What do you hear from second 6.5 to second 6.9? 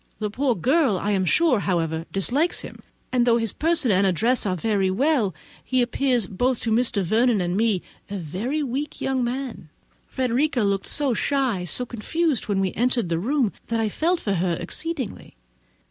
to